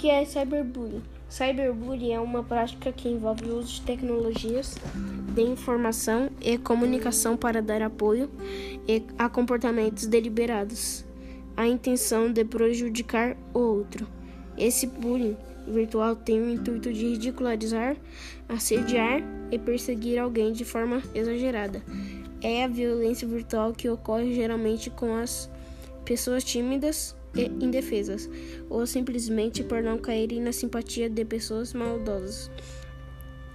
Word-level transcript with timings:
que 0.00 0.08
é 0.08 0.24
cyberbullying? 0.24 1.02
Cyberbullying 1.28 2.12
é 2.12 2.18
uma 2.18 2.42
prática 2.42 2.90
que 2.90 3.06
envolve 3.06 3.44
o 3.50 3.58
uso 3.58 3.74
de 3.74 3.82
tecnologias 3.82 4.74
de 5.34 5.42
informação 5.42 6.30
e 6.40 6.56
comunicação 6.56 7.36
para 7.36 7.60
dar 7.60 7.82
apoio 7.82 8.30
a 9.18 9.28
comportamentos 9.28 10.06
deliberados, 10.06 11.04
a 11.54 11.66
intenção 11.66 12.32
de 12.32 12.42
prejudicar 12.46 13.36
o 13.52 13.58
outro. 13.58 14.06
Esse 14.56 14.86
bullying 14.86 15.36
virtual 15.68 16.16
tem 16.16 16.40
o 16.40 16.48
intuito 16.48 16.90
de 16.90 17.10
ridicularizar, 17.10 17.94
assediar 18.48 19.20
e 19.50 19.58
perseguir 19.58 20.18
alguém 20.18 20.54
de 20.54 20.64
forma 20.64 21.02
exagerada. 21.14 21.82
É 22.40 22.64
a 22.64 22.68
violência 22.68 23.28
virtual 23.28 23.74
que 23.74 23.86
ocorre 23.86 24.34
geralmente 24.34 24.88
com 24.88 25.14
as 25.14 25.50
pessoas 26.06 26.42
tímidas 26.42 27.14
indefesas, 27.34 28.28
ou 28.68 28.86
simplesmente 28.86 29.62
por 29.62 29.82
não 29.82 29.98
caírem 29.98 30.40
na 30.40 30.52
simpatia 30.52 31.08
de 31.08 31.24
pessoas 31.24 31.72
maldosas. 31.72 32.50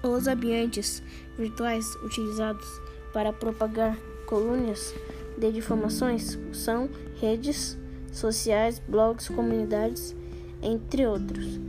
Os 0.03 0.27
ambientes 0.27 1.01
virtuais 1.37 1.85
utilizados 2.03 2.67
para 3.11 3.33
propagar 3.33 3.97
colúnias 4.25 4.93
de 5.37 5.51
difamações 5.51 6.37
são 6.53 6.89
redes 7.19 7.77
sociais, 8.11 8.81
blogs, 8.87 9.27
comunidades, 9.27 10.15
entre 10.61 11.05
outros. 11.05 11.59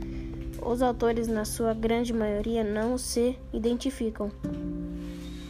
Os 0.63 0.81
autores, 0.81 1.27
na 1.27 1.45
sua 1.45 1.73
grande 1.73 2.13
maioria, 2.13 2.63
não 2.63 2.97
se 2.97 3.37
identificam. 3.53 4.31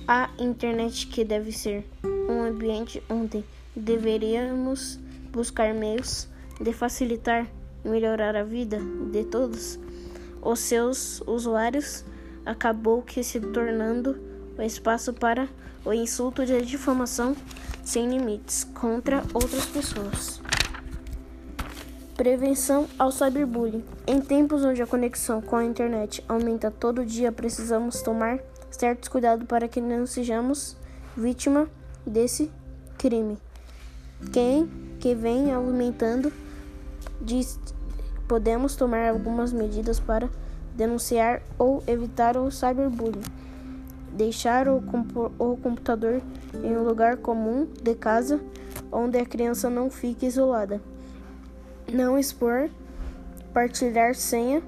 A 0.07 0.29
internet, 0.39 1.07
que 1.07 1.23
deve 1.23 1.51
ser 1.51 1.85
um 2.29 2.41
ambiente 2.41 3.01
onde 3.09 3.43
deveríamos 3.76 4.99
buscar 5.31 5.73
meios 5.73 6.27
de 6.59 6.73
facilitar 6.73 7.48
e 7.84 7.90
melhorar 7.90 8.35
a 8.35 8.43
vida 8.43 8.79
de 9.12 9.23
todos 9.26 9.79
os 10.41 10.59
seus 10.59 11.21
usuários, 11.21 12.04
acabou 12.45 13.01
que 13.01 13.23
se 13.23 13.40
tornando 13.40 14.18
o 14.57 14.62
espaço 14.62 15.13
para 15.13 15.48
o 15.85 15.93
insulto 15.93 16.43
e 16.43 16.55
a 16.55 16.62
difamação 16.62 17.35
sem 17.84 18.09
limites 18.09 18.63
contra 18.63 19.23
outras 19.34 19.65
pessoas. 19.65 20.41
Prevenção 22.15 22.87
ao 22.98 23.12
cyberbullying. 23.12 23.84
Em 24.07 24.20
tempos 24.20 24.65
onde 24.65 24.82
a 24.82 24.87
conexão 24.87 25.39
com 25.39 25.55
a 25.55 25.63
internet 25.63 26.23
aumenta 26.27 26.71
todo 26.71 27.05
dia, 27.05 27.32
precisamos 27.32 28.01
tomar 28.01 28.39
certos 28.71 29.07
cuidados 29.07 29.48
para 29.48 29.67
que 29.67 29.79
não 29.79 30.07
sejamos 30.07 30.76
vítima 31.15 31.70
desse 32.05 32.51
crime. 32.98 33.37
Quem 34.34 34.67
que 34.99 35.13
vem 35.13 35.51
aumentando 35.51 36.34
diz, 37.22 37.60
podemos 38.27 38.76
tomar 38.76 39.10
algumas 39.10 39.52
medidas 39.54 40.00
para 40.00 40.30
denunciar 40.76 41.41
ou 41.58 41.84
evitar 41.88 42.38
o 42.38 42.52
cyberbullying. 42.52 43.24
Deixar 44.13 44.68
o, 44.68 44.82
o 45.38 45.58
computador 45.58 46.22
em 46.63 46.76
um 46.76 46.84
lugar 46.84 47.18
comum 47.18 47.68
de 47.82 47.94
casa 47.96 48.40
onde 48.91 49.18
a 49.18 49.26
criança 49.26 49.70
não 49.70 49.90
fique 49.90 50.26
isolada 50.26 50.82
não 51.91 52.18
expor, 52.18 52.70
partilhar 53.54 54.13
senha 54.16 54.62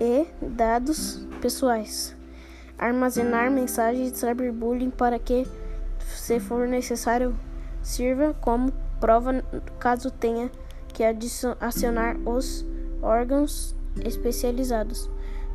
e 0.00 0.26
dados 0.40 1.24
pessoais, 1.40 2.16
armazenar 2.78 3.50
mensagens 3.50 4.12
de 4.12 4.18
cyberbullying 4.18 4.90
para 4.90 5.18
que, 5.18 5.46
se 6.00 6.40
for 6.40 6.66
necessário, 6.66 7.34
sirva 7.82 8.34
como 8.40 8.72
prova 9.00 9.42
caso 9.78 10.10
tenha 10.10 10.50
que 10.92 11.02
acionar 11.60 12.16
os 12.26 12.64
órgãos 13.02 13.74
especializados, 14.04 15.08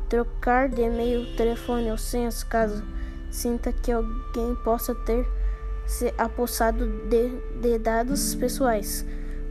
trocar 0.08 0.68
de 0.68 0.82
e-mail, 0.82 1.36
telefone 1.36 1.90
ou 1.90 1.98
senhas 1.98 2.42
caso 2.42 2.82
sinta 3.30 3.72
que 3.72 3.90
alguém 3.90 4.54
possa 4.64 4.94
ter 4.94 5.26
se 5.86 6.14
apossado 6.16 6.86
de, 7.08 7.30
de 7.60 7.78
dados 7.78 8.34
pessoais 8.34 9.04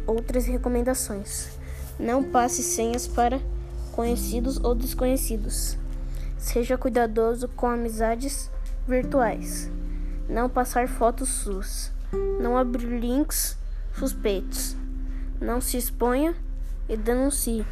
outras 0.07 0.45
recomendações. 0.45 1.49
Não 1.99 2.23
passe 2.23 2.63
senhas 2.63 3.07
para 3.07 3.39
conhecidos 3.91 4.57
ou 4.63 4.73
desconhecidos. 4.73 5.77
Seja 6.37 6.77
cuidadoso 6.77 7.47
com 7.49 7.67
amizades 7.67 8.49
virtuais. 8.87 9.69
Não 10.27 10.49
passar 10.49 10.87
fotos 10.87 11.29
suas. 11.29 11.91
Não 12.41 12.57
abrir 12.57 12.99
links 12.99 13.57
suspeitos. 13.97 14.75
Não 15.39 15.59
se 15.59 15.77
exponha 15.77 16.35
e 16.87 16.95
denuncie. 16.95 17.65